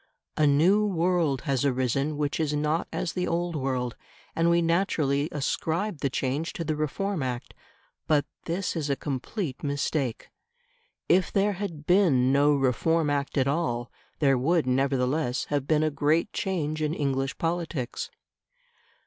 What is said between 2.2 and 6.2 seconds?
is not as the old world; and we naturally ascribe the